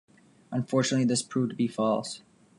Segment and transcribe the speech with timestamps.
[0.51, 2.23] Unfortunately, this proved to be false.